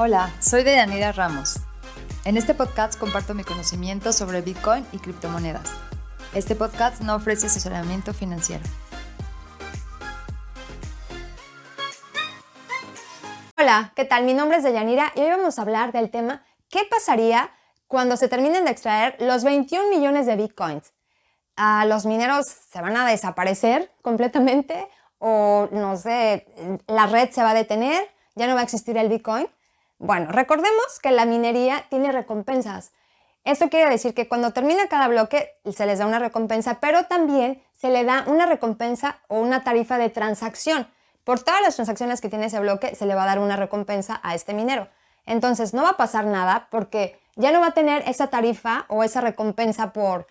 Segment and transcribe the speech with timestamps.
[0.00, 1.56] Hola, soy Deyanira Ramos.
[2.24, 5.68] En este podcast comparto mi conocimiento sobre Bitcoin y criptomonedas.
[6.32, 8.62] Este podcast no ofrece asesoramiento financiero.
[13.58, 14.22] Hola, ¿qué tal?
[14.22, 17.50] Mi nombre es Deyanira y hoy vamos a hablar del tema ¿qué pasaría
[17.88, 20.92] cuando se terminen de extraer los 21 millones de Bitcoins?
[21.56, 24.86] Ah, ¿Los mineros se van a desaparecer completamente?
[25.18, 26.46] ¿O no sé,
[26.86, 28.08] la red se va a detener?
[28.36, 29.48] ¿Ya no va a existir el Bitcoin?
[29.98, 32.92] Bueno, recordemos que la minería tiene recompensas.
[33.44, 37.62] Esto quiere decir que cuando termina cada bloque se les da una recompensa, pero también
[37.72, 40.86] se le da una recompensa o una tarifa de transacción.
[41.24, 44.20] Por todas las transacciones que tiene ese bloque se le va a dar una recompensa
[44.22, 44.88] a este minero.
[45.26, 49.04] Entonces no va a pasar nada porque ya no va a tener esa tarifa o
[49.04, 50.26] esa recompensa por,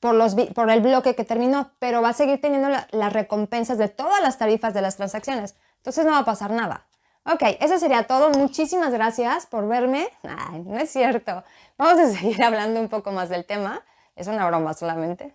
[0.00, 4.38] por, el bloque que terminó, pero va a seguir teniendo las recompensas de todas las
[4.38, 5.56] tarifas de las transacciones.
[5.76, 6.86] Entonces no va a pasar nada.
[7.32, 8.30] Ok, eso sería todo.
[8.30, 10.08] Muchísimas gracias por verme.
[10.24, 11.44] Ay, no es cierto.
[11.78, 13.84] Vamos a seguir hablando un poco más del tema.
[14.16, 15.32] Es una broma solamente.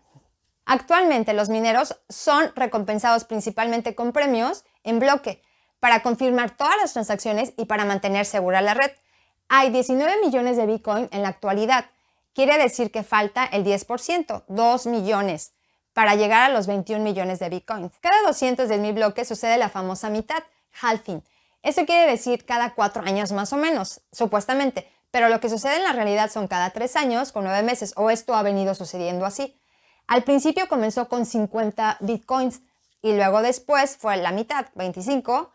[0.65, 5.41] Actualmente los mineros son recompensados principalmente con premios en bloque
[5.79, 8.91] para confirmar todas las transacciones y para mantener segura la red.
[9.47, 11.85] Hay 19 millones de Bitcoin en la actualidad.
[12.33, 15.53] Quiere decir que falta el 10%, 2 millones,
[15.93, 17.93] para llegar a los 21 millones de Bitcoins.
[18.01, 20.43] Cada 200 de mil bloques sucede la famosa mitad,
[20.81, 21.23] halving,
[21.65, 25.83] eso quiere decir cada cuatro años más o menos, supuestamente, pero lo que sucede en
[25.83, 29.59] la realidad son cada tres años con nueve meses, o esto ha venido sucediendo así.
[30.07, 32.61] Al principio comenzó con 50 bitcoins
[33.01, 35.51] y luego después fue la mitad, 25,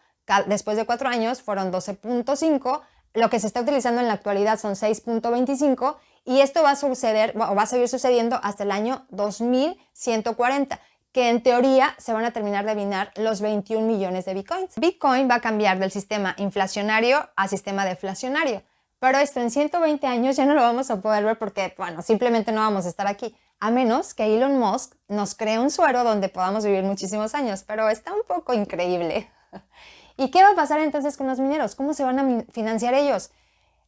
[0.47, 2.81] después de cuatro años fueron 12.5,
[3.15, 7.35] lo que se está utilizando en la actualidad son 6.25 y esto va a suceder
[7.37, 10.81] o va a seguir sucediendo hasta el año 2140
[11.13, 14.75] que en teoría se van a terminar de minar los 21 millones de bitcoins.
[14.77, 18.63] Bitcoin va a cambiar del sistema inflacionario a sistema deflacionario,
[19.01, 22.53] pero esto en 120 años ya no lo vamos a poder ver porque, bueno, simplemente
[22.53, 26.29] no vamos a estar aquí, a menos que Elon Musk nos cree un suero donde
[26.29, 29.31] podamos vivir muchísimos años, pero está un poco increíble.
[30.17, 31.75] ¿Y qué va a pasar entonces con los mineros?
[31.75, 33.31] ¿Cómo se van a financiar ellos?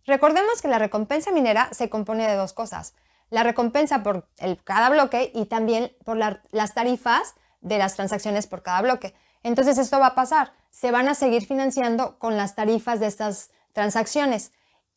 [0.07, 2.95] Recordemos que la recompensa minera se compone de dos cosas
[3.33, 8.63] la recompensa por el, cada bloque y también por las tarifas de las transacciones por
[8.63, 9.15] cada bloque.
[9.43, 13.51] Entonces esto va a pasar, se van a seguir financiando con las tarifas de estas
[13.73, 14.53] transacciones.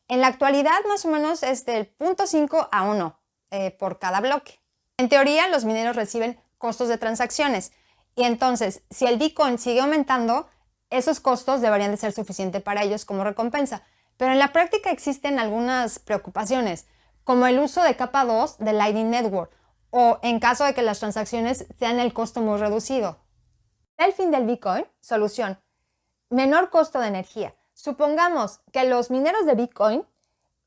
[0.06, 3.18] En la actualidad más o menos es del 0.5 a 1
[3.52, 4.60] eh, por cada bloque.
[4.98, 7.72] En teoría los mineros reciben costos de transacciones
[8.14, 10.46] y entonces si el Bitcoin sigue aumentando,
[10.90, 13.82] esos costos deberían de ser suficientes para ellos como recompensa.
[14.18, 16.86] Pero en la práctica existen algunas preocupaciones
[17.26, 19.50] como el uso de capa 2 de Lightning Network
[19.90, 23.18] o en caso de que las transacciones sean el costo muy reducido.
[23.96, 25.58] El fin del Bitcoin, solución,
[26.30, 27.56] menor costo de energía.
[27.74, 30.06] Supongamos que los mineros de Bitcoin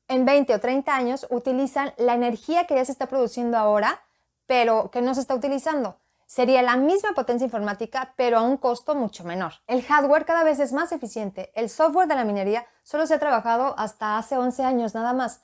[0.06, 4.02] en 20 o 30 años utilizan la energía que ya se está produciendo ahora,
[4.46, 5.96] pero que no se está utilizando.
[6.26, 9.54] Sería la misma potencia informática, pero a un costo mucho menor.
[9.66, 11.52] El hardware cada vez es más eficiente.
[11.54, 15.40] El software de la minería solo se ha trabajado hasta hace 11 años nada más.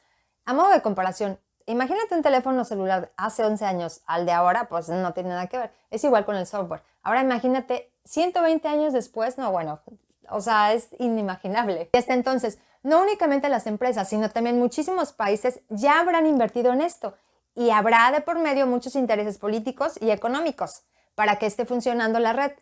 [0.46, 4.88] A modo de comparación, imagínate un teléfono celular hace 11 años al de ahora, pues
[4.88, 5.72] no tiene nada que ver.
[5.90, 6.82] Es igual con el software.
[7.02, 9.80] Ahora imagínate 120 años después, no, bueno,
[10.30, 11.90] o sea, es inimaginable.
[11.92, 16.80] Y hasta entonces, no únicamente las empresas, sino también muchísimos países ya habrán invertido en
[16.80, 17.14] esto
[17.56, 20.84] y habrá de por medio muchos intereses políticos y económicos
[21.16, 22.52] para que esté funcionando la red.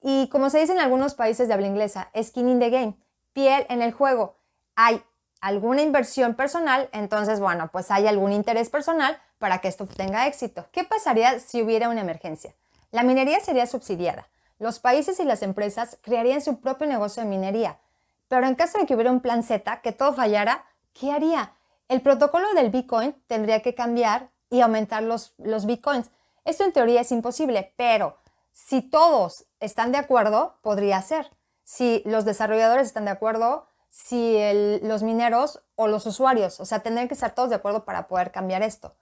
[0.00, 2.96] Y como se dice en algunos países de habla inglesa, skin in the game,
[3.32, 4.36] piel en el juego.
[4.76, 5.02] Hay
[5.46, 10.66] alguna inversión personal, entonces, bueno, pues hay algún interés personal para que esto tenga éxito.
[10.72, 12.54] ¿Qué pasaría si hubiera una emergencia?
[12.90, 14.28] La minería sería subsidiada.
[14.58, 17.78] Los países y las empresas crearían su propio negocio de minería.
[18.28, 21.52] Pero en caso de que hubiera un plan Z, que todo fallara, ¿qué haría?
[21.88, 26.10] El protocolo del Bitcoin tendría que cambiar y aumentar los, los Bitcoins.
[26.44, 28.16] Esto en teoría es imposible, pero
[28.52, 31.30] si todos están de acuerdo, podría ser.
[31.62, 34.38] Si los desarrolladores están de acuerdo, si
[34.82, 38.30] los mineros o los usuarios, o sea, tendrían que estar todos de acuerdo para poder
[38.30, 38.94] cambiar esto.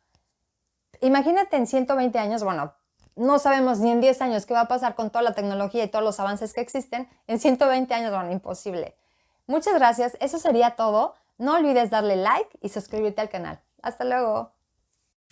[1.00, 2.74] Imagínate en 120 años, bueno,
[3.16, 5.88] no sabemos ni en 10 años qué va a pasar con toda la tecnología y
[5.88, 7.08] todos los avances que existen.
[7.26, 8.96] En 120 años, bueno, imposible.
[9.46, 11.14] Muchas gracias, eso sería todo.
[11.38, 13.60] No olvides darle like y suscribirte al canal.
[13.82, 14.53] Hasta luego.